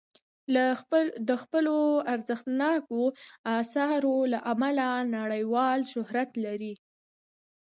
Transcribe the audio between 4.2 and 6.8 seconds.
له امله نړیوال شهرت لري.